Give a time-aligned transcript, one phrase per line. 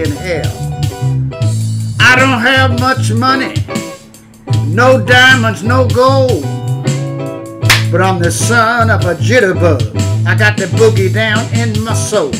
[0.00, 0.52] in hell.
[2.00, 3.54] I don't have much money,
[4.66, 6.42] no diamonds, no gold,
[7.90, 9.82] but I'm the son of a jitterbug.
[10.26, 12.32] I got the boogie down in my soul.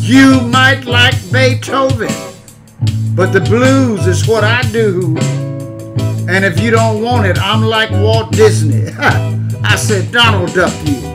[0.00, 2.12] You might like Beethoven,
[3.14, 5.16] but the blues is what I do.
[6.26, 8.90] And if you don't want it, I'm like Walt Disney.
[8.98, 11.14] I said, Donald Duck you.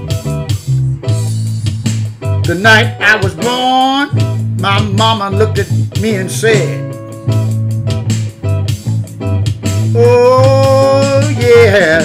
[2.50, 5.70] The night I was born, my mama looked at
[6.02, 6.94] me and said,
[9.95, 12.04] Oh, yeah.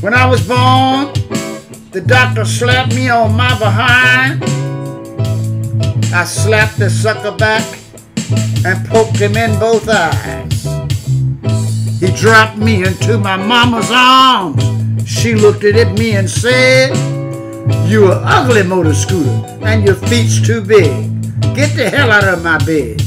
[0.00, 1.12] When I was born,
[1.90, 4.44] the doctor slapped me on my behind.
[6.14, 7.64] I slapped the sucker back
[8.64, 10.64] and poked him in both eyes.
[12.00, 14.62] He dropped me into my mama's arms.
[15.08, 16.92] She looked at me and said,
[17.86, 19.30] You are ugly motor scooter
[19.62, 20.90] and your feet's too big.
[21.54, 23.00] Get the hell out of my bed.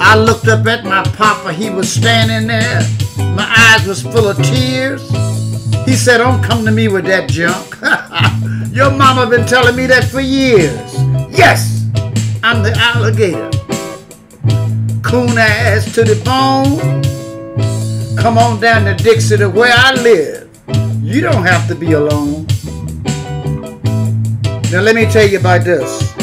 [0.00, 2.80] I looked up at my papa, he was standing there.
[3.18, 5.02] My eyes was full of tears.
[5.84, 7.76] He said, Don't come to me with that junk.
[8.74, 10.94] Your mama been telling me that for years.
[11.30, 11.86] Yes,
[12.42, 13.50] I'm the alligator.
[15.02, 17.02] Coon ass to the bone.
[18.16, 20.37] Come on down to Dixie to where I live.
[21.08, 22.46] You don't have to be alone.
[24.70, 26.14] Now let me tell you about this.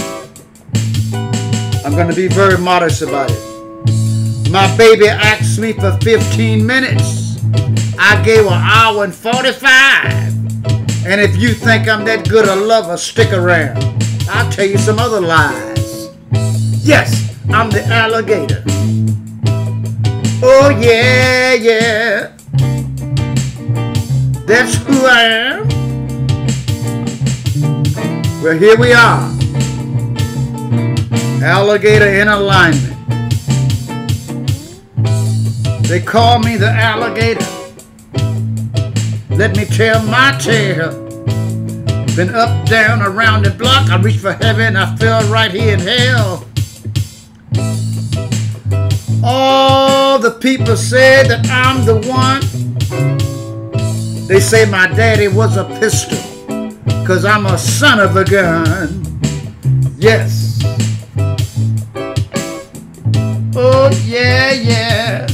[1.84, 4.52] I'm going to be very modest about it.
[4.52, 7.40] My baby asked me for 15 minutes.
[7.98, 9.66] I gave her an hour and 45.
[11.08, 13.84] And if you think I'm that good a lover, stick around.
[14.30, 16.12] I'll tell you some other lies.
[16.86, 18.64] Yes, I'm the alligator.
[20.44, 22.35] Oh, yeah, yeah.
[24.46, 25.68] That's who I am.
[28.44, 29.32] Well, here we are.
[31.44, 32.94] Alligator in alignment.
[35.88, 37.44] They call me the alligator.
[39.32, 40.92] Let me tell my tale.
[42.16, 43.90] Been up, down, around the block.
[43.90, 44.76] I reached for heaven.
[44.76, 46.46] I fell right here in hell.
[49.24, 52.55] All the people said that I'm the one.
[54.28, 56.18] They say my daddy was a pistol.
[57.06, 59.04] Cause I'm a son of a gun.
[59.98, 60.60] Yes.
[63.56, 65.28] Oh, yeah, yeah.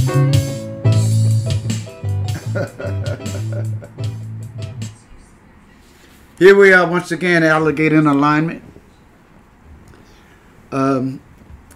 [6.37, 8.61] Here we are once again, alligator in alignment.
[10.73, 11.21] Um,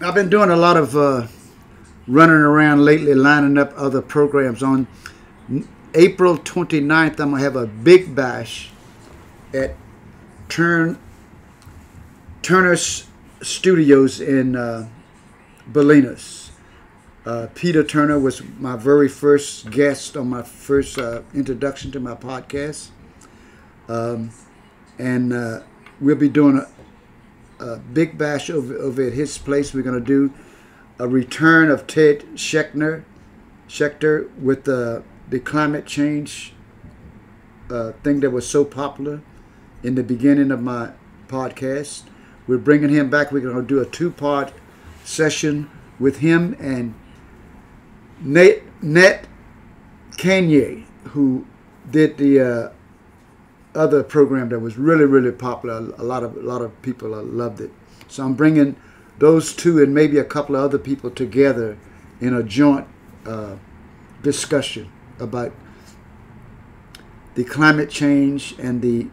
[0.02, 1.26] I've been doing a lot of uh,
[2.06, 4.62] running around lately, lining up other programs.
[4.62, 4.86] On
[5.96, 8.70] April 29th, I'm going to have a big bash
[9.54, 9.74] at
[10.50, 10.98] Turn
[12.42, 13.06] Turner's
[13.40, 14.88] Studios in uh,
[15.72, 16.50] Bolinas.
[17.24, 22.14] Uh, Peter Turner was my very first guest on my first uh, introduction to my
[22.14, 22.90] podcast.
[23.88, 24.30] Um,
[24.98, 25.60] and uh,
[25.98, 26.60] we'll be doing
[27.58, 29.72] a, a big bash over, over at his place.
[29.72, 30.32] We're going to do
[30.98, 33.02] a return of Ted Schechter,
[33.66, 36.54] Schechter with the, the climate change
[37.70, 39.20] uh, thing that was so popular
[39.82, 40.90] in the beginning of my
[41.28, 42.04] podcast.
[42.46, 43.32] We're bringing him back.
[43.32, 44.52] We're going to do a two part
[45.04, 46.94] session with him and
[48.20, 49.26] Nate, Nat
[50.12, 51.46] Kanye, who
[51.90, 52.72] did the uh,
[53.74, 55.76] other program that was really, really popular.
[55.76, 57.70] A lot of a lot of people loved it.
[58.08, 58.76] So I'm bringing
[59.18, 61.76] those two and maybe a couple of other people together
[62.20, 62.86] in a joint
[63.26, 63.56] uh,
[64.22, 65.52] discussion about
[67.34, 69.08] the climate change and the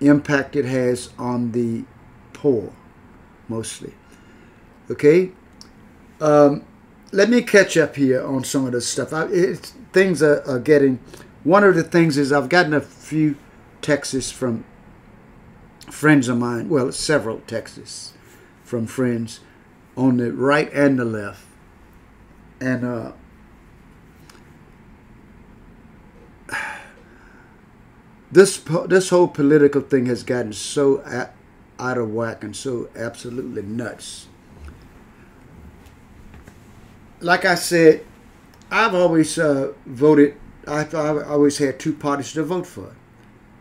[0.00, 1.84] impact it has on the
[2.32, 2.72] poor,
[3.48, 3.94] mostly.
[4.90, 5.32] Okay,
[6.20, 6.64] um,
[7.12, 9.12] let me catch up here on some of the stuff.
[9.12, 10.98] I, it, things are, are, getting.
[11.42, 13.36] One of the things is I've gotten a few
[13.80, 14.64] texts from
[15.90, 16.68] friends of mine.
[16.68, 18.14] Well, several texts
[18.62, 19.40] from friends
[19.96, 21.46] on the right and the left,
[22.60, 23.12] and uh,
[28.34, 31.02] this this whole political thing has gotten so
[31.78, 34.26] out of whack and so absolutely nuts.
[37.20, 38.04] Like I said,
[38.72, 40.34] I've always uh, voted.
[40.66, 42.96] I've, I've, always had two parties to vote for.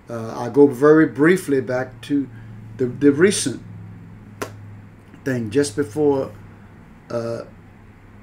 [0.09, 2.27] Uh, I go very briefly back to
[2.77, 3.61] the, the recent
[5.23, 6.31] thing just before
[7.11, 7.43] uh,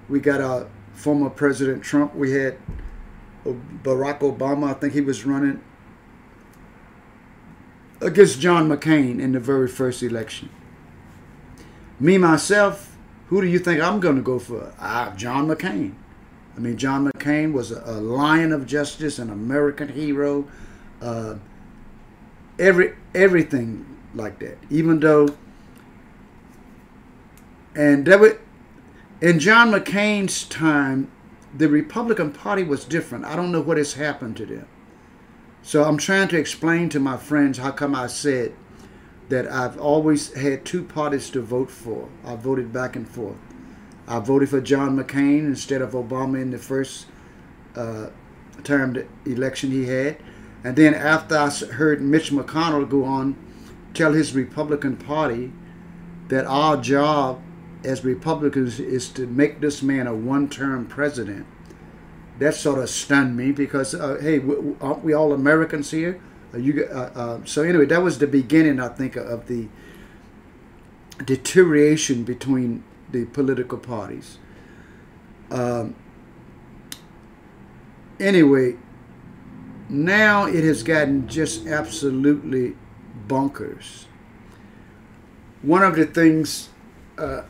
[0.08, 2.14] we got our former President Trump.
[2.14, 2.58] We had
[3.44, 4.70] Barack Obama.
[4.70, 5.62] I think he was running
[8.00, 10.48] against John McCain in the very first election.
[11.98, 12.96] Me, myself,
[13.28, 14.72] who do you think I'm going to go for?
[14.78, 15.94] Ah, John McCain.
[16.56, 20.48] I mean, John McCain was a, a lion of justice, an American hero,
[21.00, 21.36] uh,
[22.58, 24.58] every everything like that.
[24.68, 25.28] Even though,
[27.74, 28.38] and there
[29.20, 31.10] in John McCain's time,
[31.56, 33.24] the Republican Party was different.
[33.24, 34.66] I don't know what has happened to them.
[35.62, 38.54] So I'm trying to explain to my friends how come I said
[39.28, 42.08] that I've always had two parties to vote for.
[42.24, 43.36] I voted back and forth.
[44.08, 47.06] I voted for John McCain instead of Obama in the first
[47.76, 48.08] uh,
[48.64, 50.16] term election he had.
[50.64, 53.36] And then after I heard Mitch McConnell go on
[53.94, 55.52] tell his Republican Party
[56.28, 57.40] that our job
[57.84, 61.46] as Republicans is to make this man a one-term president,
[62.40, 64.40] that sort of stunned me because, uh, hey,
[64.80, 66.20] aren't we all Americans here?
[66.56, 69.68] you, uh, uh, so anyway, that was the beginning, I think, of the
[71.24, 72.82] deterioration between
[73.12, 74.38] the political parties.
[75.50, 75.94] Um,
[78.18, 78.76] anyway,
[79.88, 82.74] now it has gotten just absolutely
[83.28, 84.06] bonkers.
[85.62, 86.70] One of the things
[87.18, 87.42] uh,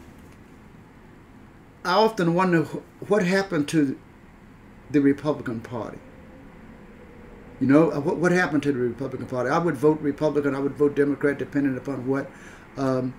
[1.85, 2.65] I often wonder
[3.07, 3.99] what happened to
[4.91, 5.99] the Republican Party.
[7.61, 9.51] You know, what, what happened to the Republican Party?
[9.51, 12.31] I would vote Republican, I would vote Democrat, depending upon what.
[12.77, 13.15] Um,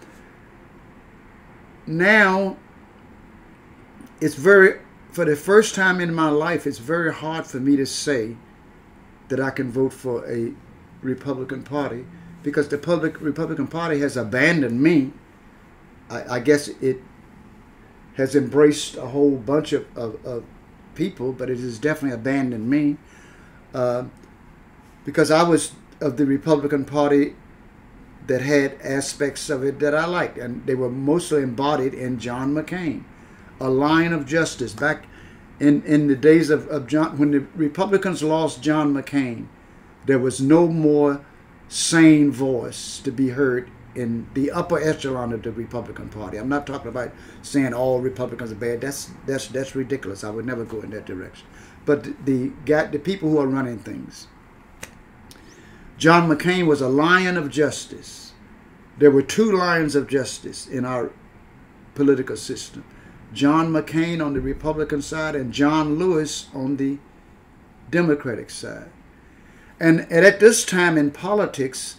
[1.85, 2.57] now,
[4.19, 4.79] it's very,
[5.11, 8.35] for the first time in my life, it's very hard for me to say
[9.29, 10.53] that I can vote for a
[11.01, 12.05] Republican Party
[12.43, 15.13] because the public Republican Party has abandoned me.
[16.09, 17.01] I, I guess it
[18.15, 20.43] has embraced a whole bunch of, of, of,
[20.95, 22.97] people, but it has definitely abandoned me.
[23.73, 24.05] Uh,
[25.05, 27.35] because I was of the Republican Party
[28.27, 32.53] that had aspects of it that I liked, and they were mostly embodied in John
[32.53, 33.03] McCain,
[33.59, 34.73] a line of justice.
[34.73, 35.05] Back
[35.59, 39.47] in, in the days of, of John, when the Republicans lost John McCain,
[40.05, 41.23] there was no more
[41.67, 46.37] sane voice to be heard in the upper echelon of the Republican Party.
[46.37, 47.11] I'm not talking about
[47.41, 48.81] saying all Republicans are bad.
[48.81, 50.23] That's that's that's ridiculous.
[50.23, 51.47] I would never go in that direction.
[51.85, 54.27] But the, the the people who are running things,
[55.97, 58.33] John McCain was a lion of justice.
[58.97, 61.11] There were two lions of justice in our
[61.95, 62.83] political system.
[63.33, 66.97] John McCain on the Republican side and John Lewis on the
[67.89, 68.89] Democratic side.
[69.79, 71.97] And, and at this time in politics,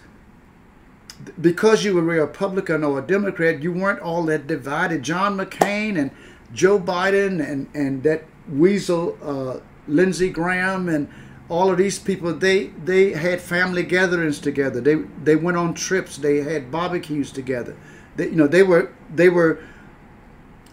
[1.40, 5.02] because you were a Republican or a Democrat, you weren't all that divided.
[5.02, 6.10] John McCain and
[6.52, 11.08] Joe Biden and, and that weasel uh, Lindsey Graham and
[11.48, 14.80] all of these people they they had family gatherings together.
[14.80, 16.16] They they went on trips.
[16.16, 17.76] They had barbecues together.
[18.16, 19.62] They, you know they were they were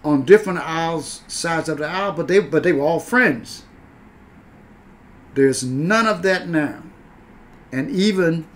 [0.04, 3.64] on different aisles sides of the aisle but they but they were all friends.
[5.36, 6.84] There's none of that now.
[7.72, 8.48] And even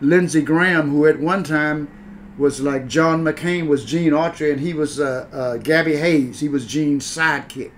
[0.00, 1.88] Lindsey Graham who at one time
[2.38, 6.48] was like John McCain was Gene Autry and he was uh, uh, Gabby Hayes he
[6.48, 7.72] was Gene's sidekick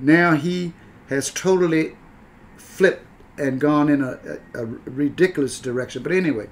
[0.00, 0.72] now he
[1.08, 1.96] has totally
[2.56, 3.04] flipped
[3.40, 6.02] and gone in a, a, a ridiculous direction.
[6.02, 6.48] But anyway,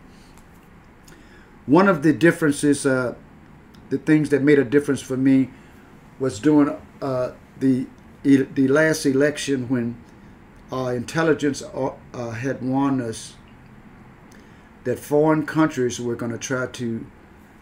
[1.66, 3.14] one of the differences, uh,
[3.90, 5.50] the things that made a difference for me,
[6.18, 7.86] was during uh, the
[8.24, 9.96] the last election when
[10.72, 13.34] our intelligence uh, uh, had warned us
[14.88, 17.06] that foreign countries were going to try to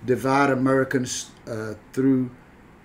[0.04, 2.30] divide Americans uh, through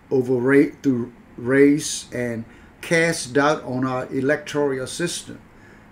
[0.10, 2.44] over through race and
[2.82, 5.40] cast doubt on our electoral system.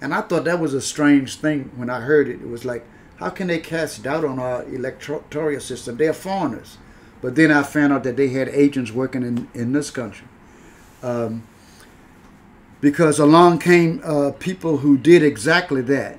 [0.01, 2.41] And I thought that was a strange thing when I heard it.
[2.41, 2.83] It was like,
[3.17, 5.97] how can they cast doubt on our electoral system?
[5.97, 6.79] They're foreigners.
[7.21, 10.27] But then I found out that they had agents working in, in this country.
[11.03, 11.43] Um,
[12.81, 16.17] because along came uh, people who did exactly that.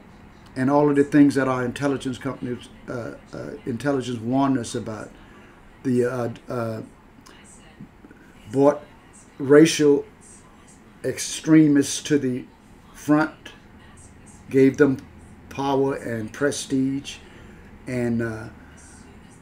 [0.56, 5.10] And all of the things that our intelligence companies, uh, uh, intelligence warned us about.
[5.84, 6.82] The uh, uh,
[8.50, 8.82] brought
[9.38, 10.04] racial
[11.04, 12.44] extremists to the
[12.92, 13.52] front
[14.50, 14.98] gave them
[15.48, 17.16] power and prestige,
[17.86, 18.48] and uh,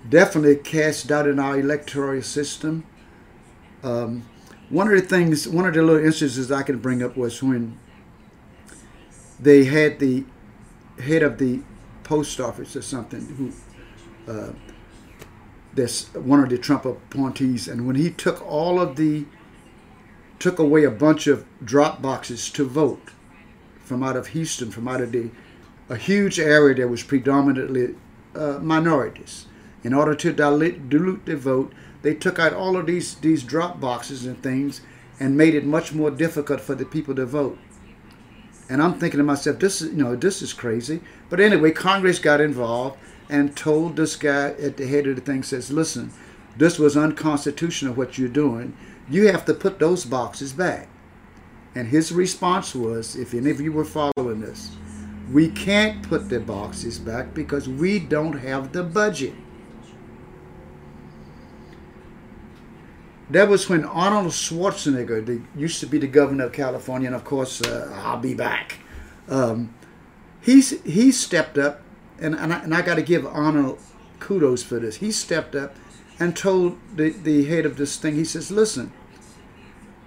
[0.08, 2.84] definitely cast doubt in our electoral system.
[3.82, 4.28] Um,
[4.68, 7.78] one of the things, one of the little instances I can bring up was when
[9.40, 10.24] they had the
[11.00, 11.60] head of the
[12.04, 13.52] post office or something who
[14.32, 14.52] uh,
[15.74, 19.26] that's one of the Trump appointees, and when he took all of the
[20.38, 23.10] took away a bunch of drop boxes to vote
[23.84, 25.30] from out of Houston, from out of the
[25.88, 27.94] a huge area that was predominantly
[28.34, 29.46] uh, minorities.
[29.82, 33.80] In order to dilute, dilute the vote, they took out all of these these drop
[33.80, 34.80] boxes and things
[35.20, 37.58] and made it much more difficult for the people to vote.
[38.68, 41.00] And I'm thinking to myself, this is you know this is crazy.
[41.30, 42.98] But anyway, Congress got involved
[43.30, 46.12] and told this guy at the head of the thing says, listen,
[46.56, 48.76] this was unconstitutional what you're doing.
[49.08, 50.88] You have to put those boxes back.
[51.74, 54.76] And his response was, if any of you were following this,
[55.30, 59.34] we can't put the boxes back because we don't have the budget.
[63.30, 67.24] That was when Arnold Schwarzenegger, the, used to be the governor of California, and of
[67.24, 68.78] course, uh, I'll be back.
[69.28, 69.74] Um,
[70.40, 71.82] he's, he stepped up,
[72.18, 73.78] and, and I, and I got to give Arnold
[74.18, 74.96] kudos for this.
[74.96, 75.76] He stepped up
[76.18, 78.92] and told the, the head of this thing, he says, listen,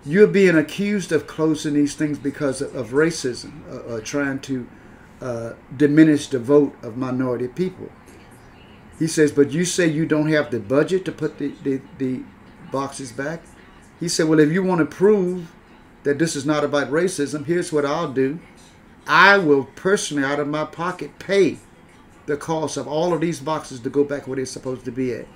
[0.04, 4.68] you're being accused of closing these things because of, of racism, uh, uh, trying to
[5.22, 7.90] uh, diminish the vote of minority people.
[8.98, 12.24] He says, but you say you don't have the budget to put the, the, the
[12.72, 13.42] boxes back.
[14.00, 15.52] He said, well, if you want to prove
[16.04, 18.40] that this is not about racism, here's what I'll do.
[19.08, 21.60] I will personally, out of my pocket, pay
[22.26, 25.14] the cost of all of these boxes to go back where they're supposed to be
[25.14, 25.28] at.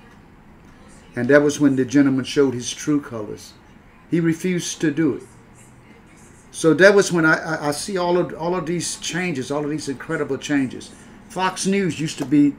[1.14, 3.52] And that was when the gentleman showed his true colors.
[4.10, 5.22] He refused to do it.
[6.50, 9.64] So that was when I, I, I, see all of all of these changes, all
[9.64, 10.90] of these incredible changes.
[11.28, 12.54] Fox News used to be,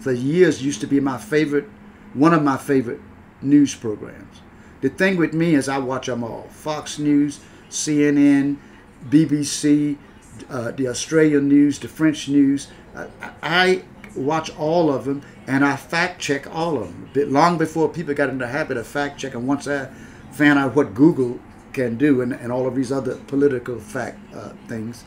[0.00, 1.68] for years, used to be my favorite,
[2.14, 3.00] one of my favorite
[3.42, 4.40] news programs.
[4.80, 7.40] The thing with me is I watch them all: Fox News,
[7.70, 8.56] CNN,
[9.08, 9.96] BBC,
[10.48, 12.68] uh, the Australian news, the French news.
[12.94, 13.08] I,
[13.42, 13.82] I
[14.14, 17.10] watch all of them and I fact check all of them.
[17.12, 19.90] But Long before people got in the habit of fact checking, once I
[20.32, 21.38] found out what Google
[21.72, 25.04] can do and, and all of these other political fact uh, things.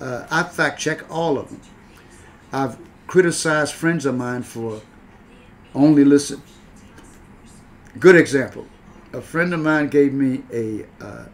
[0.00, 1.60] Uh, I fact check all of them.
[2.52, 4.80] I've criticized friends of mine for
[5.74, 6.40] only listen.
[7.98, 8.66] Good example.
[9.12, 11.26] A friend of mine gave me a, uh,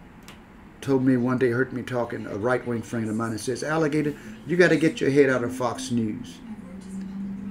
[0.80, 3.62] told me one day, heard me talking, a right wing friend of mine, and says,
[3.62, 4.14] Alligator,
[4.46, 6.38] you got to get your head out of Fox News.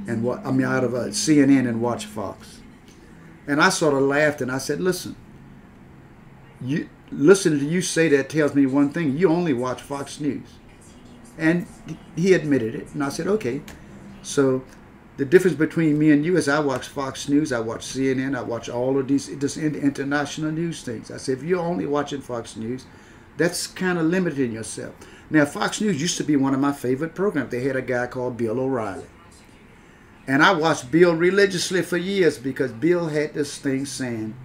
[0.07, 2.61] And what, I mean, out of uh, CNN and watch Fox.
[3.47, 5.15] And I sort of laughed and I said, listen,
[6.61, 9.17] you listening to you say that tells me one thing.
[9.17, 10.47] You only watch Fox News.
[11.37, 11.65] And
[12.15, 12.93] he admitted it.
[12.93, 13.61] And I said, okay.
[14.21, 14.63] So
[15.19, 18.41] the difference between me and you is I watch Fox News, I watch CNN, I
[18.41, 21.11] watch all of these this international news things.
[21.11, 22.85] I said, if you're only watching Fox News,
[23.35, 24.95] that's kind of limiting yourself.
[25.29, 27.51] Now, Fox News used to be one of my favorite programs.
[27.51, 29.07] They had a guy called Bill O'Reilly.
[30.25, 34.37] And I watched Bill religiously for years because Bill had this thing saying,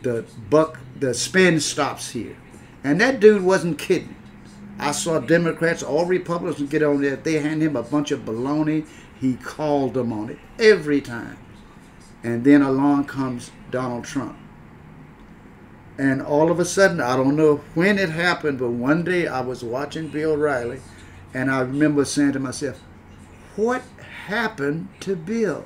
[0.00, 2.38] the buck, the spin stops here.
[2.82, 4.16] And that dude wasn't kidding.
[4.78, 7.16] I saw Democrats, all Republicans get on there.
[7.16, 8.86] They hand him a bunch of baloney.
[9.20, 11.38] He called them on it every time.
[12.22, 14.36] And then along comes Donald Trump.
[15.98, 19.40] And all of a sudden, I don't know when it happened, but one day I
[19.40, 20.80] was watching Bill Riley,
[21.34, 22.80] and I remember saying to myself,
[23.56, 23.82] What
[24.26, 25.64] happened to Bill?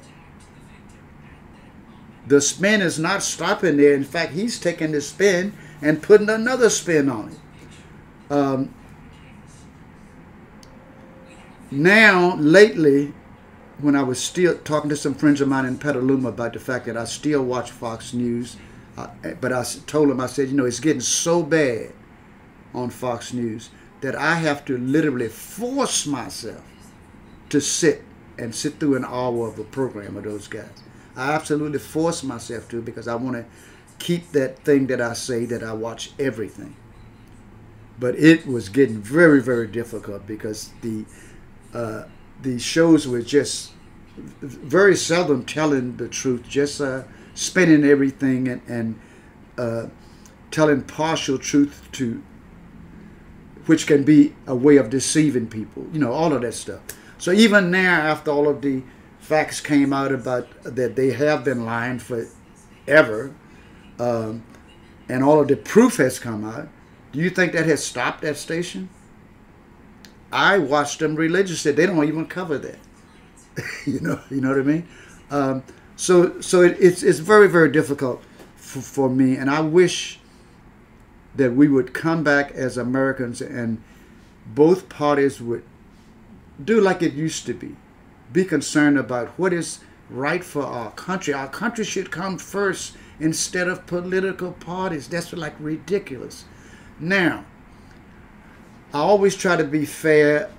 [2.26, 3.94] the spin is not stopping there.
[3.94, 8.32] In fact, he's taking the spin and putting another spin on it.
[8.32, 8.74] Um,
[11.70, 13.12] now, lately,
[13.82, 16.86] when I was still talking to some friends of mine in Petaluma about the fact
[16.86, 18.56] that I still watch Fox News,
[18.96, 19.08] uh,
[19.40, 21.92] but I told them, I said, you know, it's getting so bad
[22.72, 23.70] on Fox News
[24.00, 26.62] that I have to literally force myself
[27.48, 28.04] to sit
[28.38, 30.70] and sit through an hour of a program of those guys.
[31.16, 33.44] I absolutely force myself to because I want to
[33.98, 36.76] keep that thing that I say that I watch everything.
[37.98, 41.04] But it was getting very, very difficult because the
[41.74, 42.04] uh,
[42.42, 43.72] the shows were just
[44.40, 49.00] very seldom telling the truth, just uh, spinning everything and, and
[49.56, 49.86] uh,
[50.50, 52.22] telling partial truth to
[53.66, 55.86] which can be a way of deceiving people.
[55.92, 56.80] You know, all of that stuff.
[57.18, 58.82] So even now, after all of the
[59.20, 63.32] facts came out about that they have been lying forever,
[63.98, 64.42] um,
[65.08, 66.68] and all of the proof has come out.
[67.12, 68.88] Do you think that has stopped that station?
[70.32, 71.72] I watch them religiously.
[71.72, 72.78] They don't even cover that.
[73.86, 74.88] you know, you know what I mean.
[75.30, 75.62] Um,
[75.96, 78.22] so, so it, it's it's very very difficult
[78.56, 80.18] for, for me, and I wish
[81.34, 83.82] that we would come back as Americans and
[84.46, 85.62] both parties would
[86.62, 87.76] do like it used to be
[88.32, 91.34] be concerned about what is right for our country.
[91.34, 95.08] Our country should come first instead of political parties.
[95.08, 96.44] That's like ridiculous.
[96.98, 97.44] Now,
[98.92, 100.50] I always try to be fair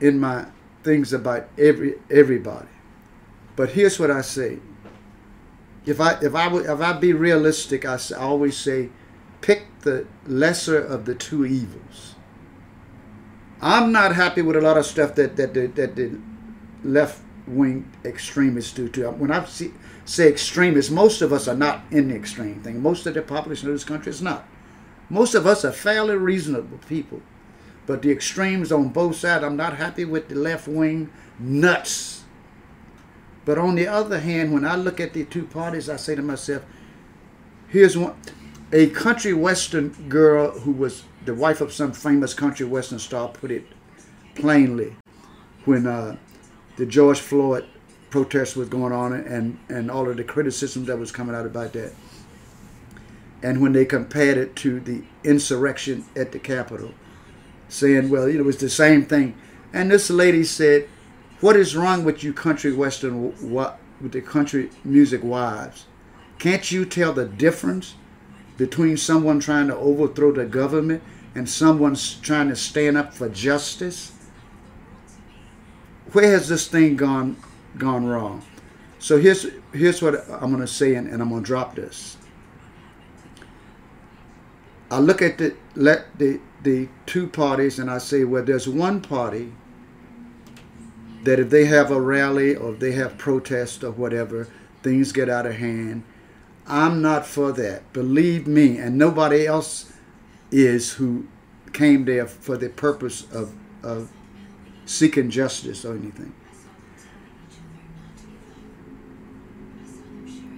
[0.00, 0.46] in my
[0.82, 2.68] things about every everybody.
[3.56, 4.58] But here's what I say.
[5.86, 8.90] If I if I if I be realistic, I, I always say,
[9.40, 12.14] pick the lesser of the two evils.
[13.60, 16.18] I'm not happy with a lot of stuff that that the, that the
[16.84, 19.08] left wing extremists do too.
[19.10, 19.72] When I see,
[20.04, 22.82] say extremists, most of us are not in the extreme thing.
[22.82, 24.46] Most of the population of this country is not.
[25.12, 27.20] Most of us are fairly reasonable people.
[27.84, 32.24] But the extremes on both sides, I'm not happy with the left wing nuts.
[33.44, 36.22] But on the other hand, when I look at the two parties, I say to
[36.22, 36.62] myself,
[37.68, 38.14] here's one
[38.72, 43.50] a country western girl who was the wife of some famous country western star put
[43.50, 43.66] it
[44.34, 44.96] plainly
[45.66, 46.16] when uh,
[46.76, 47.66] the George Floyd
[48.08, 51.74] protest was going on and, and all of the criticism that was coming out about
[51.74, 51.92] that.
[53.42, 56.92] And when they compared it to the insurrection at the Capitol,
[57.68, 59.34] saying, well, you it was the same thing.
[59.72, 60.88] And this lady said,
[61.40, 65.86] what is wrong with you country western, with the country music wives?
[66.38, 67.94] Can't you tell the difference
[68.56, 71.02] between someone trying to overthrow the government
[71.34, 74.12] and someone trying to stand up for justice?
[76.12, 77.36] Where has this thing gone
[77.78, 78.42] gone wrong?
[78.98, 82.18] So here's here's what I'm going to say, and, and I'm going to drop this.
[84.92, 89.00] I look at the let the the two parties, and I say, well, there's one
[89.00, 89.52] party
[91.24, 94.48] that if they have a rally or if they have protest or whatever,
[94.82, 96.04] things get out of hand
[96.66, 97.92] I'm not for that.
[97.92, 99.92] Believe me, and nobody else
[100.50, 101.26] is who
[101.72, 104.10] came there for the purpose of, of
[104.86, 106.34] seeking justice or anything.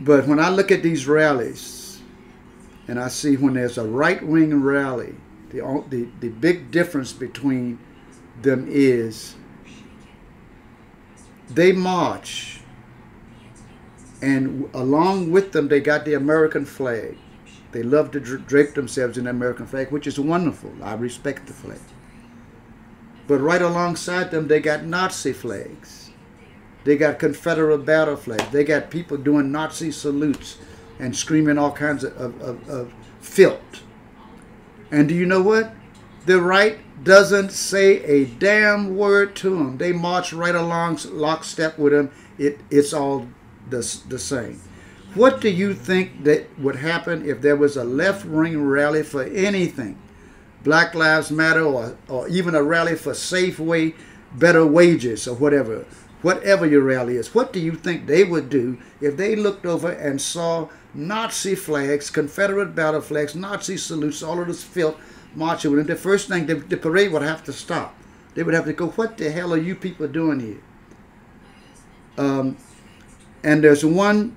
[0.00, 1.84] But when I look at these rallies,
[2.88, 5.14] and I see when there's a right wing rally,
[5.50, 7.79] the, the, the big difference between
[8.42, 9.37] them is
[11.49, 12.61] they march
[14.25, 17.18] and along with them, they got the American flag.
[17.73, 20.73] They love to drape themselves in the American flag, which is wonderful.
[20.83, 21.81] I respect the flag.
[23.27, 26.11] But right alongside them, they got Nazi flags.
[26.85, 28.51] They got Confederate battle flags.
[28.51, 30.57] They got people doing Nazi salutes
[31.05, 33.83] and screaming all kinds of, of, of, of filth.
[34.90, 35.75] And do you know what?
[36.25, 39.77] The right doesn't say a damn word to them.
[39.77, 42.11] They march right along lockstep with them.
[42.38, 43.29] It, it's all
[43.69, 44.62] the, the same.
[45.14, 49.25] What do you think that would happen if there was a left wing rally for
[49.25, 49.99] anything?
[50.62, 53.95] Black Lives Matter or, or even a rally for Safeway,
[54.33, 55.85] better wages or whatever.
[56.25, 59.91] Whatever your rally is, what do you think they would do if they looked over
[59.91, 64.97] and saw Nazi flags, Confederate battle flags, Nazi salutes, all of this filth
[65.35, 65.87] marching with them?
[65.95, 67.95] The first thing, the, the parade would have to stop.
[68.33, 70.63] They would have to go, what the hell are you people doing here?
[72.17, 72.57] Um,
[73.43, 74.35] and there's one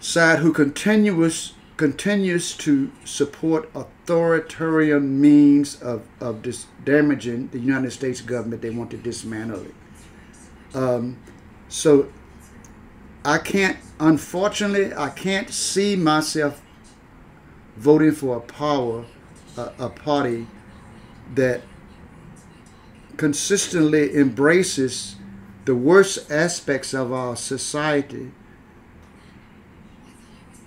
[0.00, 3.68] side who continuous continues to support
[4.04, 8.60] authoritarian means of, of dis- damaging the United States government.
[8.60, 10.76] They want to dismantle it.
[10.76, 11.18] Um,
[11.68, 12.12] so
[13.24, 16.60] I can't, unfortunately, I can't see myself
[17.76, 19.06] voting for a power,
[19.56, 20.46] a, a party
[21.34, 21.62] that
[23.16, 25.16] consistently embraces
[25.64, 28.32] the worst aspects of our society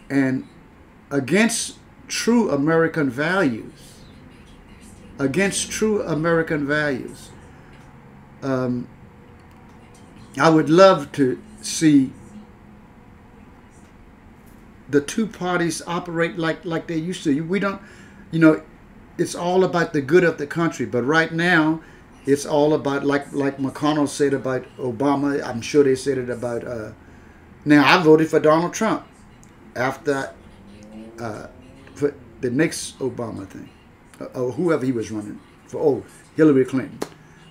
[0.09, 0.47] and
[1.11, 4.01] against true American values.
[5.19, 7.31] Against true American values.
[8.43, 8.87] Um,
[10.39, 12.13] I would love to see
[14.89, 17.41] the two parties operate like like they used to.
[17.41, 17.81] We don't,
[18.31, 18.61] you know,
[19.17, 20.85] it's all about the good of the country.
[20.85, 21.81] But right now,
[22.25, 25.43] it's all about like like McConnell said about Obama.
[25.43, 26.63] I'm sure they said it about.
[26.63, 26.91] Uh,
[27.65, 29.05] now I voted for Donald Trump
[29.75, 30.33] after
[31.19, 31.47] uh,
[32.41, 33.69] the next Obama thing,
[34.19, 35.79] uh, or whoever he was running for.
[35.79, 36.03] Oh,
[36.35, 36.99] Hillary Clinton.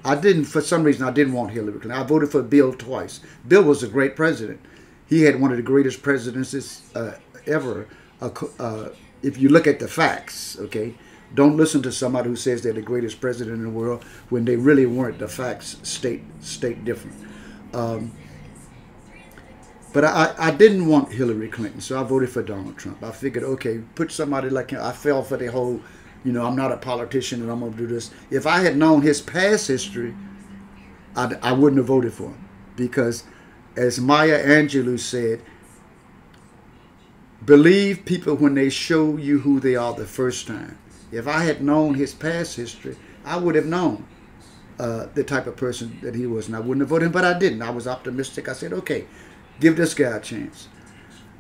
[0.05, 1.93] I didn't for some reason I didn't want Hillary Clinton.
[1.93, 3.21] I voted for Bill twice.
[3.47, 4.61] Bill was a great president.
[5.09, 7.13] He had one of the greatest presidencies uh,
[7.47, 7.89] ever.
[8.21, 8.89] Uh, uh,
[9.23, 10.95] if you look at the facts, okay
[11.35, 14.57] don't listen to somebody who says they're the greatest president in the world when they
[14.57, 15.19] really weren't.
[15.19, 17.17] The facts state state different.
[17.75, 18.13] Um,
[19.97, 23.03] but I, I didn't want Hillary Clinton, so I voted for Donald Trump.
[23.03, 24.81] I figured, okay, put somebody like him.
[24.83, 25.81] I fell for the whole,
[26.25, 28.11] you know, I'm not a politician and I'm going to do this.
[28.31, 30.15] If I had known his past history,
[31.17, 32.49] I, I wouldn't have voted for him.
[32.77, 33.25] Because
[33.77, 35.41] as Maya Angelou said,
[37.45, 40.77] believe people when they show you who they are the first time.
[41.11, 44.05] If I had known his past history, I would have known.
[44.79, 47.25] uh, the type of person that he was, and I wouldn't have voted him, but
[47.25, 47.63] I didn't.
[47.63, 48.49] I was optimistic.
[48.49, 49.07] I said, okay,
[49.61, 50.69] give this guy a chance.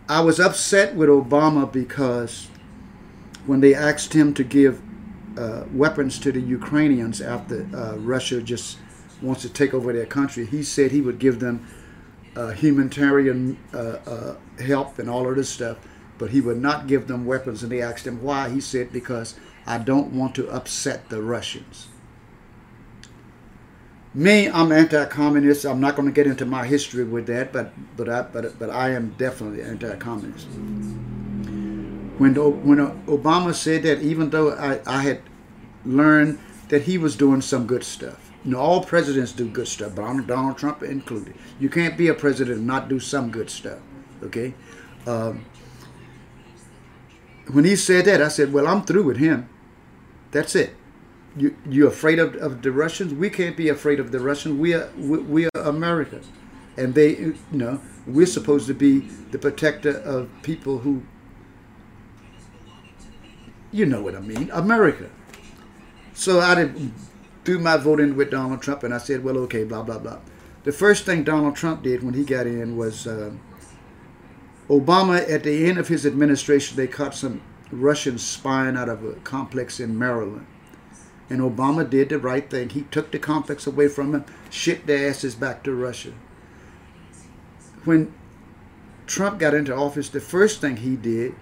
[0.09, 2.49] I was upset with Obama because
[3.47, 4.81] when they asked him to give
[5.37, 8.79] uh, weapons to the Ukrainians after uh, Russia just
[9.21, 11.67] wants to take over their country, he said he would give them
[12.37, 15.79] uh, humanitarian uh, uh, help and all of this stuff,
[16.19, 17.63] but he would not give them weapons.
[17.63, 18.51] And they asked him why.
[18.51, 19.35] He said, because
[19.67, 21.89] I don't want to upset the Russians.
[24.17, 25.67] Me, I'm anti-communist.
[25.67, 28.71] I'm not going to get into my history with that, but but I but but
[28.71, 30.47] I am definitely anti-communist.
[32.17, 35.21] When when Obama said that, even though I, I had
[35.85, 36.39] learned
[36.71, 40.27] that he was doing some good stuff, you know, all presidents do good stuff, but
[40.27, 41.35] Donald Trump included.
[41.61, 43.81] You can't be a president and not do some good stuff.
[44.23, 44.55] Okay.
[45.07, 45.45] Um,
[47.53, 49.51] when he said that, I said, "Well, I'm through with him.
[50.31, 50.75] That's it."
[51.37, 53.13] You you afraid of, of the Russians?
[53.13, 54.59] We can't be afraid of the Russians.
[54.59, 56.21] We are we, we are America,
[56.77, 61.03] and they you know we're supposed to be the protector of people who
[63.71, 65.11] you know what I mean, America.
[66.15, 66.93] So I did
[67.45, 70.19] do my voting with Donald Trump, and I said, well, okay, blah blah blah.
[70.65, 73.33] The first thing Donald Trump did when he got in was uh,
[74.69, 75.31] Obama.
[75.31, 79.79] At the end of his administration, they caught some Russians spying out of a complex
[79.79, 80.47] in Maryland
[81.29, 82.71] and Obama did the right thing.
[82.71, 86.13] He took the complex away from them, shipped their asses back to Russia.
[87.85, 88.13] When
[89.07, 91.35] Trump got into office, the first thing he did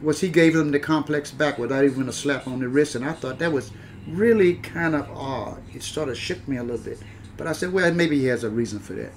[0.00, 2.94] was he gave them the complex back without even a slap on the wrist.
[2.94, 3.72] And I thought that was
[4.06, 5.62] really kind of odd.
[5.74, 6.98] It sort of shook me a little bit.
[7.36, 9.12] But I said, well, maybe he has a reason for that.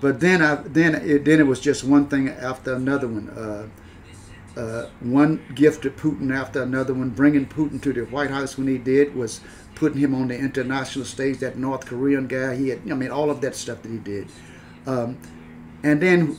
[0.00, 3.30] But then I then it, then it was just one thing after another one.
[3.30, 3.68] Uh,
[4.56, 7.10] uh, one gift to Putin after another one.
[7.10, 9.40] Bringing Putin to the White House when he did was
[9.74, 11.38] putting him on the international stage.
[11.38, 14.28] That North Korean guy, he had, I mean, all of that stuff that he did.
[14.86, 15.18] Um,
[15.82, 16.38] and then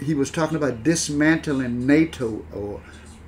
[0.00, 2.80] he was talking about dismantling NATO or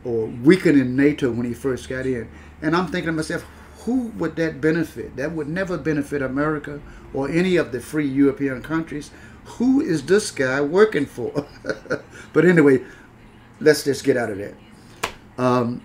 [0.05, 2.29] or weakening NATO when he first got in.
[2.63, 3.45] And I'm thinking to myself,
[3.81, 5.17] who would that benefit?
[5.17, 6.81] That would never benefit America
[7.13, 9.11] or any of the free European countries.
[9.45, 11.47] Who is this guy working for?
[12.33, 12.85] but anyway,
[13.61, 14.55] let's just get out of that.
[15.39, 15.83] Um,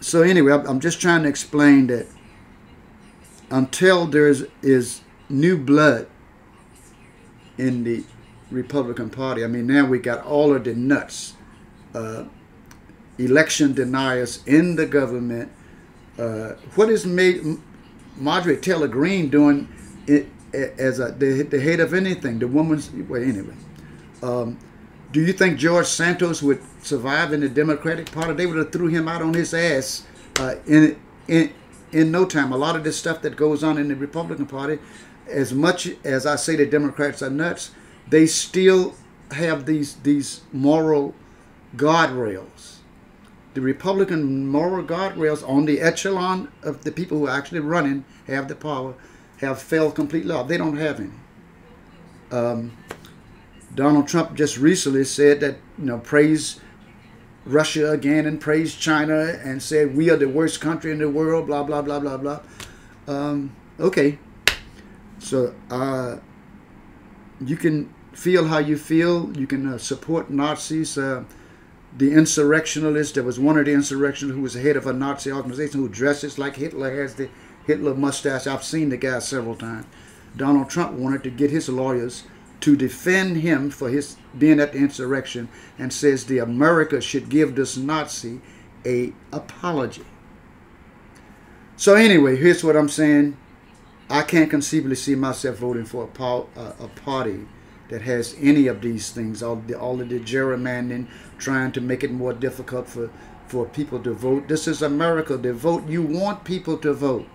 [0.00, 2.06] so anyway, I'm just trying to explain that
[3.50, 6.06] until there is, is new blood
[7.58, 8.04] in the
[8.50, 11.34] Republican Party, I mean, now we got all of the nuts,
[11.94, 12.24] uh,
[13.18, 15.52] election deniers in the government.
[16.18, 17.58] Uh, what is made
[18.16, 19.68] Marjorie Taylor Greene doing
[20.06, 22.38] it, as a, the, the head of anything?
[22.38, 23.54] The woman's well, anyway.
[24.22, 24.58] Um,
[25.12, 28.32] do you think George Santos would survive in the Democratic Party?
[28.34, 30.06] They would have threw him out on his ass
[30.38, 31.52] uh, in in
[31.92, 32.52] in no time.
[32.52, 34.78] A lot of this stuff that goes on in the Republican Party,
[35.28, 37.72] as much as I say the Democrats are nuts,
[38.08, 38.94] they still
[39.32, 41.14] have these these moral
[41.76, 42.76] guardrails.
[43.54, 48.46] The Republican moral guardrails on the echelon of the people who are actually running have
[48.46, 48.94] the power
[49.38, 50.40] have failed completely.
[50.46, 51.10] They don't have any.
[52.30, 52.72] Um,
[53.74, 56.60] Donald Trump just recently said that, you know, praise
[57.44, 61.46] Russia again and praise China and said we are the worst country in the world,
[61.46, 62.40] blah, blah, blah, blah, blah.
[63.06, 64.18] Um, okay.
[65.18, 66.18] So uh,
[67.40, 69.36] you can feel how you feel.
[69.36, 70.98] You can uh, support Nazis.
[70.98, 71.24] Uh,
[71.96, 75.80] the insurrectionalist, there was one of the insurrectionists who was head of a Nazi organization
[75.80, 77.28] who dresses like Hitler, has the
[77.66, 78.46] Hitler mustache.
[78.46, 79.86] I've seen the guy several times.
[80.36, 82.24] Donald Trump wanted to get his lawyers
[82.60, 87.54] to defend him for his being at the insurrection and says the America should give
[87.54, 88.40] this Nazi
[88.84, 90.04] a apology.
[91.76, 93.36] So anyway, here's what I'm saying.
[94.10, 97.46] I can't conceivably see myself voting for a, uh, a party
[97.88, 102.04] that has any of these things, all the, all of the gerrymandering, trying to make
[102.04, 103.10] it more difficult for,
[103.46, 104.48] for people to vote.
[104.48, 105.36] This is America.
[105.36, 107.26] The vote, you want people to vote.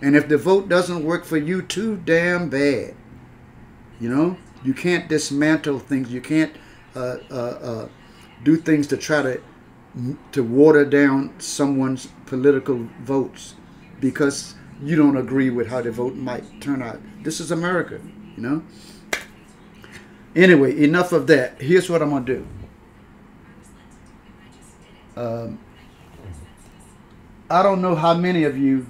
[0.00, 2.94] And if the vote doesn't work for you, too damn bad.
[4.00, 6.12] You know, you can't dismantle things.
[6.12, 6.54] You can't
[6.96, 7.88] uh, uh, uh,
[8.42, 9.40] do things to try to
[10.32, 13.54] to water down someone's political votes
[14.00, 17.00] because you don't agree with how the vote might turn out.
[17.22, 18.00] This is America,
[18.36, 18.62] you know.
[20.34, 21.60] Anyway, enough of that.
[21.60, 22.46] Here's what I'm gonna do.
[25.16, 25.60] Um,
[27.48, 28.86] I don't know how many of you.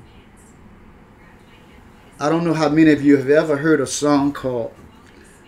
[2.19, 4.73] I don't know how many of you have ever heard a song called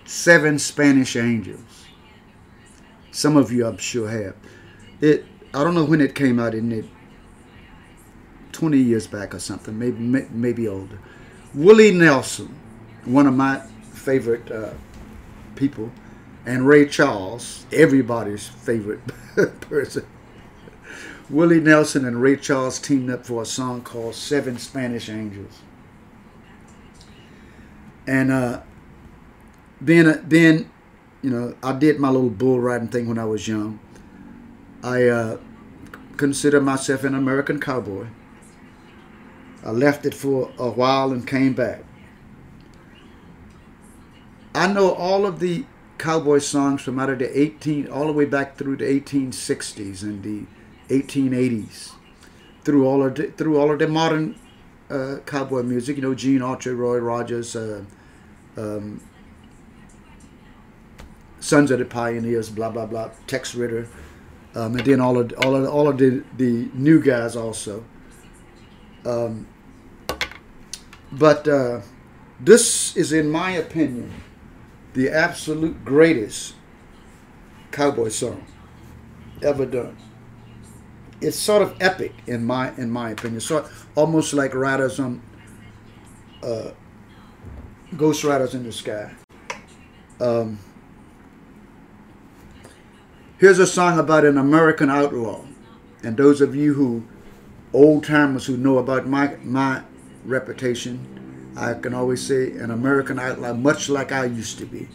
[0.06, 1.86] Seven Spanish Angels.
[3.10, 4.36] Some of you, I'm sure, have.
[5.00, 5.26] It.
[5.52, 6.84] I don't know when it came out in it
[8.52, 9.98] 20 years back or something, maybe
[10.30, 10.98] maybe older.
[11.54, 12.54] Willie Nelson,
[13.04, 13.60] one of my
[13.92, 14.72] favorite uh,
[15.54, 15.90] people,
[16.44, 19.00] and Ray Charles, everybody's favorite
[19.60, 20.06] person.
[21.28, 25.60] Willie Nelson and Ray Charles teamed up for a song called Seven Spanish Angels.
[28.06, 28.60] And uh,
[29.84, 30.70] being, a, being,
[31.22, 33.78] you know, I did my little bull riding thing when I was young.
[34.82, 35.38] I uh,
[36.16, 38.06] consider myself an American cowboy.
[39.64, 41.82] I left it for a while and came back.
[44.54, 45.64] I know all of the
[45.98, 50.22] cowboy songs from out of the 18, all the way back through the 1860s and
[50.22, 50.46] the
[50.88, 51.92] 1880s,
[52.62, 54.38] through all of the, through all of the modern
[54.88, 55.96] uh, cowboy music.
[55.96, 57.84] You know, Gene Autry, Roy Rogers, uh,
[58.56, 59.00] um,
[61.46, 63.86] Sons of the Pioneers, blah blah blah, Tex Ritter,
[64.56, 67.84] um, and then all of all of all of the the new guys also.
[69.04, 69.46] Um,
[71.12, 71.82] but uh,
[72.40, 74.12] this is, in my opinion,
[74.94, 76.56] the absolute greatest
[77.70, 78.44] cowboy song
[79.40, 79.96] ever done.
[81.20, 83.40] It's sort of epic in my in my opinion.
[83.40, 85.22] Sort almost like Riders on
[86.42, 86.72] uh,
[87.96, 89.14] Ghost Riders in the Sky.
[90.20, 90.58] Um,
[93.38, 95.44] here's a song about an American outlaw,
[96.02, 97.04] and those of you who
[97.72, 99.82] old timers who know about my my
[100.24, 104.88] reputation, I can always say an American outlaw, much like I used to be.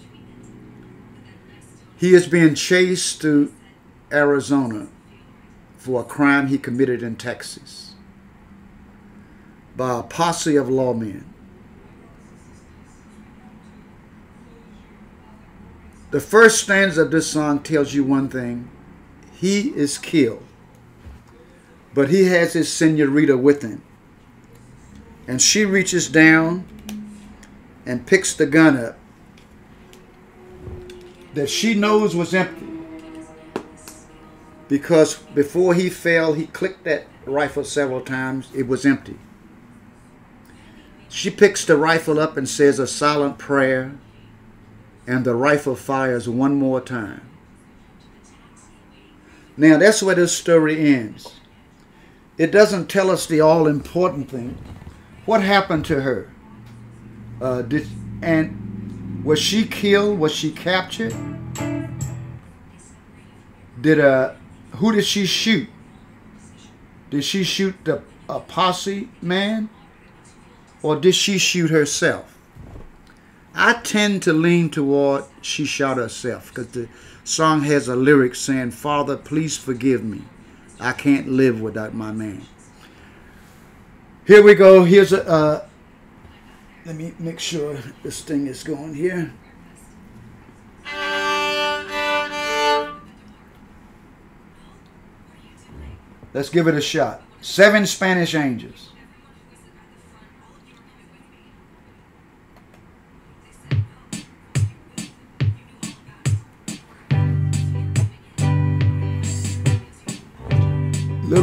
[1.98, 3.54] He is being chased to
[4.12, 4.88] Arizona
[5.78, 7.94] for a crime he committed in Texas
[9.76, 11.31] by a posse of lawmen.
[16.12, 18.70] The first stanza of this song tells you one thing.
[19.34, 20.44] He is killed,
[21.94, 23.82] but he has his senorita with him.
[25.28, 26.66] And she reaches down
[27.86, 28.98] and picks the gun up
[31.34, 32.68] that she knows was empty.
[34.68, 38.50] Because before he fell, he clicked that rifle several times.
[38.54, 39.18] It was empty.
[41.10, 43.98] She picks the rifle up and says a silent prayer,
[45.12, 47.22] and the rifle fires one more time.
[49.58, 51.36] Now, that's where this story ends.
[52.38, 54.58] It doesn't tell us the all important thing
[55.26, 56.32] what happened to her?
[57.42, 57.88] Uh, did
[58.22, 60.18] and was she killed?
[60.18, 61.14] Was she captured?
[63.80, 64.34] Did uh,
[64.78, 65.68] who did she shoot?
[67.10, 69.70] Did she shoot the a posse man,
[70.82, 72.31] or did she shoot herself?
[73.54, 76.88] I tend to lean toward she shot herself because the
[77.24, 80.22] song has a lyric saying, "Father, please forgive me.
[80.80, 82.44] I can't live without my man."
[84.26, 84.84] Here we go.
[84.84, 85.28] Here's a.
[85.28, 85.66] Uh,
[86.86, 89.34] let me make sure this thing is going here.
[96.34, 97.24] Let's give it a shot.
[97.42, 98.91] Seven Spanish Angels.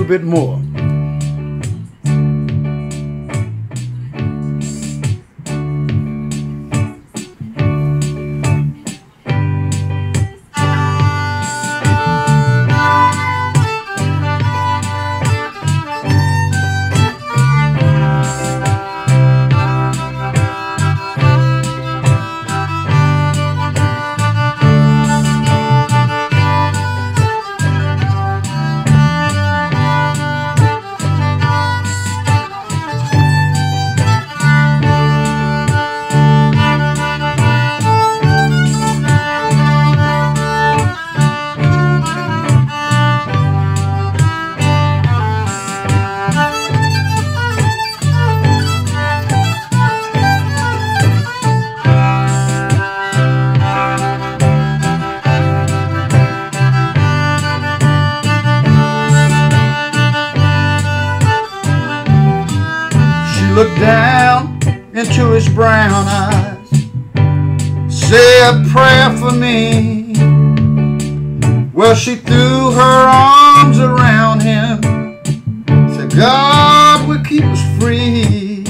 [0.08, 0.77] Bit more.
[71.78, 74.82] Well, she threw her arms around him.
[75.94, 78.64] Said, God will keep us free.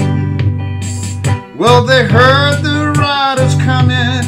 [1.57, 4.23] Well, they heard the riders coming.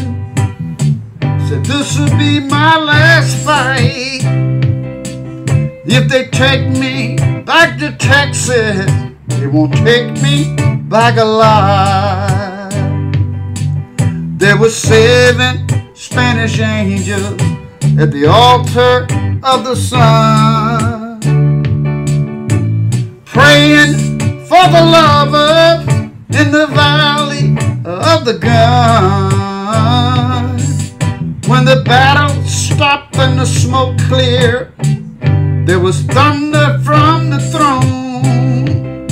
[1.48, 4.22] Said, this will be my last fight.
[5.86, 8.92] If they take me back to Texas,
[9.28, 10.54] they won't take me
[10.90, 12.72] back alive.
[14.38, 15.71] There were seven
[16.12, 17.42] Spanish angels
[17.98, 19.08] at the altar
[19.44, 21.22] of the sun,
[23.24, 23.94] praying
[24.46, 25.88] for the lovers
[26.38, 29.72] in the valley of the gun.
[31.48, 34.74] When the battle stopped and the smoke cleared,
[35.66, 39.08] there was thunder from the throne,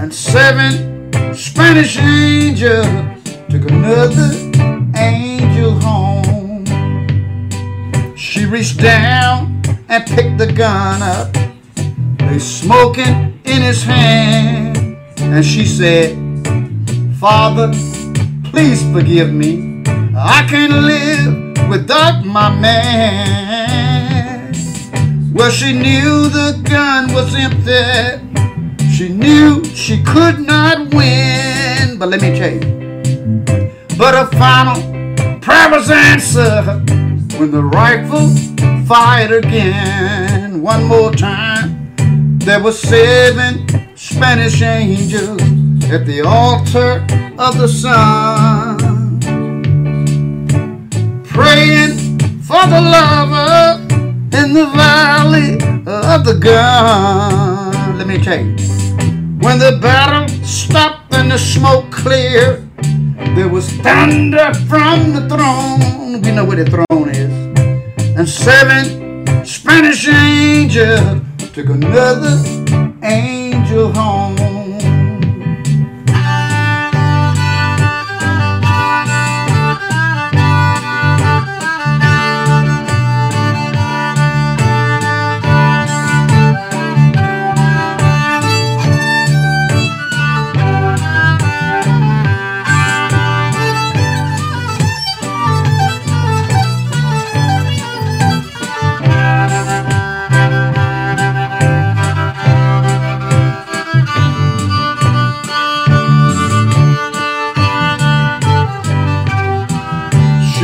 [0.00, 4.41] and seven Spanish angels took another
[5.42, 6.64] angel home.
[8.16, 11.32] She reached down and picked the gun up,
[12.18, 14.76] they smoking in his hand,
[15.18, 16.16] and she said,
[17.18, 17.72] Father,
[18.44, 19.82] please forgive me.
[20.16, 24.52] I can't live without my man.
[25.32, 28.20] Well, she knew the gun was empty.
[28.94, 31.98] She knew she could not win.
[31.98, 32.60] But let me tell you.
[33.96, 34.91] But her final
[35.82, 36.88] was answered
[37.38, 38.28] when the rifle
[38.86, 40.62] fired again.
[40.62, 41.94] One more time.
[42.38, 45.42] There were seven Spanish angels
[45.90, 47.04] at the altar
[47.38, 49.20] of the sun,
[51.24, 53.80] praying for the lover
[54.38, 55.54] in the valley
[55.86, 57.98] of the gun.
[57.98, 58.56] Let me tell you,
[59.40, 62.71] when the battle stopped and the smoke cleared,
[63.36, 66.22] there was thunder from the throne.
[66.22, 67.32] We know where the throne is.
[68.16, 72.36] And seven Spanish angels took another
[73.02, 74.61] angel home.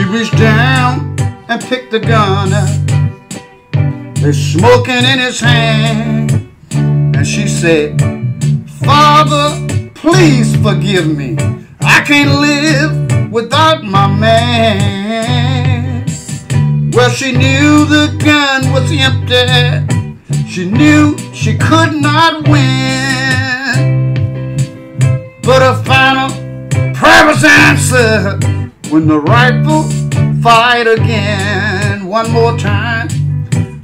[0.09, 1.17] Reached down
[1.49, 2.69] and picked the gun up.
[4.17, 6.51] They're smoking in his hand.
[6.73, 8.01] And she said,
[8.85, 11.37] Father, please forgive me.
[11.81, 16.07] I can't live without my man.
[16.93, 19.85] Well, she knew the gun was empty.
[20.49, 24.15] She knew she could not win.
[25.43, 26.31] But her final
[26.95, 28.58] prayer was answered
[28.91, 29.83] when the rifle
[30.43, 32.07] fired again.
[32.07, 33.09] One more time.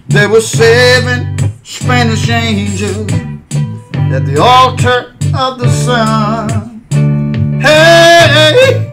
[0.08, 3.12] There were seven Spanish angels
[4.12, 6.86] at the altar of the sun.
[7.60, 8.92] Hey,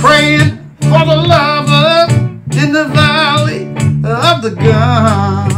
[0.00, 2.06] praying for the lover
[2.58, 3.66] in the valley
[4.04, 5.50] of the gun.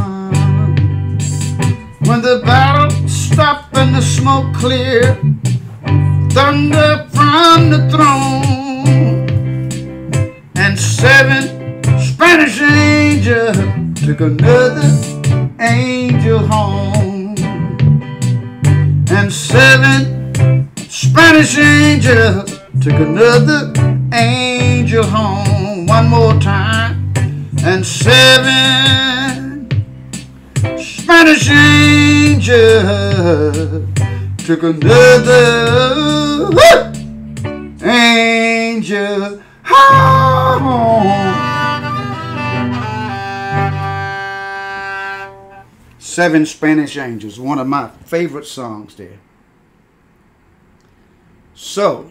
[2.06, 5.16] When the battle stopped and the smoke cleared,
[6.32, 9.15] thunder from the throne,
[10.78, 13.56] seven Spanish angels
[14.04, 14.82] took another
[15.60, 17.34] angel home,
[19.10, 23.72] and seven Spanish angels took another
[24.12, 25.86] angel home.
[25.86, 27.12] One more time,
[27.64, 29.68] and seven
[30.78, 32.56] Spanish angels
[34.38, 36.50] took another
[37.82, 39.42] angel.
[39.78, 40.06] Oh!
[45.98, 49.18] Seven Spanish Angels, one of my favorite songs there.
[51.54, 52.10] So,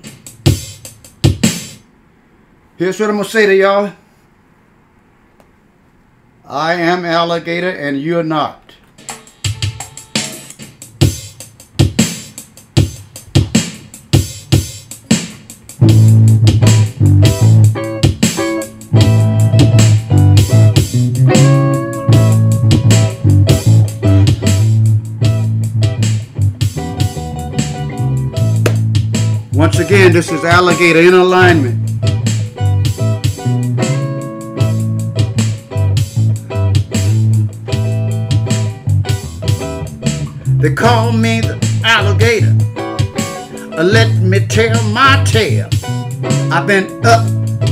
[2.77, 3.94] here's what I'm going to say to y'all
[6.46, 8.64] I am alligator and you're not.
[30.06, 31.81] Again, this is alligator in alignment.
[40.62, 42.56] They call me the alligator.
[43.77, 45.69] Uh, Let me tell my tale.
[46.51, 47.25] I've been up,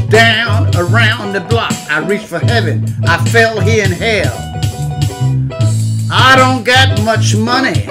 [0.09, 1.73] down, around the block.
[1.89, 2.85] I reached for heaven.
[3.05, 4.33] I fell here in hell.
[6.11, 7.87] I don't got much money,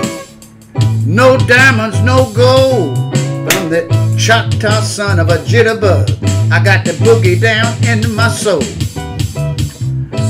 [1.07, 2.97] No diamonds, no gold.
[3.45, 6.09] But I'm the Choctaw son of a jitterbug.
[6.53, 8.63] I got the boogie down into my soul.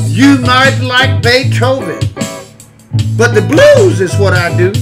[0.08, 2.00] You might like Beethoven,
[3.18, 4.72] but the blues is what I do.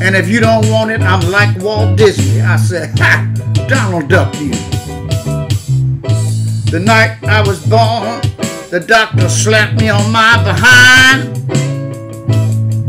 [0.00, 2.40] And if you don't want it, I'm like Walt Disney.
[2.40, 3.28] I said, ha,
[3.68, 4.52] Donald Duck you.
[6.70, 8.20] The night I was born,
[8.70, 11.36] the doctor slapped me on my behind.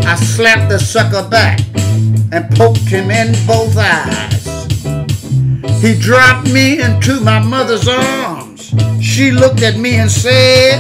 [0.05, 1.61] I slapped the sucker back
[2.32, 4.36] and poked him in both eyes.
[5.80, 8.73] He dropped me into my mother's arms.
[8.99, 10.80] She looked at me and said,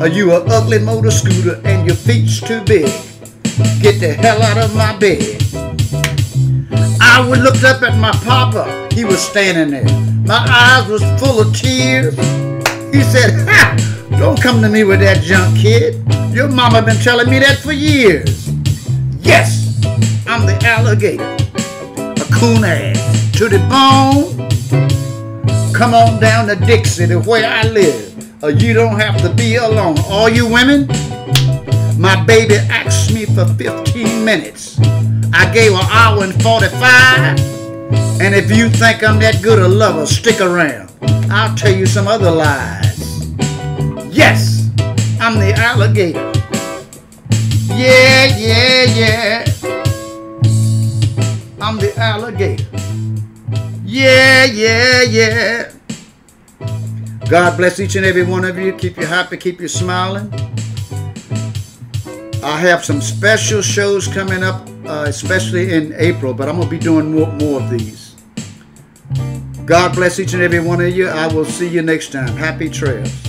[0.00, 2.86] Are you an ugly motor scooter and your feet's too big?
[3.82, 5.42] Get the hell out of my bed.
[7.00, 8.88] I would looked up at my papa.
[8.94, 10.00] He was standing there.
[10.24, 12.14] My eyes was full of tears.
[12.94, 13.74] He said, ha!
[14.18, 15.96] Don't come to me with that junk, kid.
[16.32, 18.48] Your mama been telling me that for years.
[19.18, 19.82] Yes,
[20.28, 21.24] I'm the alligator.
[21.24, 22.97] A coon ass
[23.38, 24.34] to the bone.
[25.72, 28.42] Come on down to Dixie, to where I live.
[28.42, 29.96] Or you don't have to be alone.
[30.10, 30.88] All you women,
[32.00, 34.80] my baby asked me for 15 minutes.
[35.32, 37.38] I gave her hour and 45.
[38.20, 40.90] And if you think I'm that good a lover, stick around.
[41.30, 43.28] I'll tell you some other lies.
[44.10, 44.68] Yes,
[45.20, 46.32] I'm the alligator.
[47.72, 49.44] Yeah, yeah, yeah.
[51.60, 52.77] I'm the alligator.
[53.90, 55.72] Yeah, yeah, yeah.
[57.30, 58.74] God bless each and every one of you.
[58.74, 60.30] Keep you happy, keep you smiling.
[62.44, 66.70] I have some special shows coming up, uh, especially in April, but I'm going to
[66.70, 68.14] be doing more, more of these.
[69.64, 71.08] God bless each and every one of you.
[71.08, 72.36] I will see you next time.
[72.36, 73.27] Happy trails.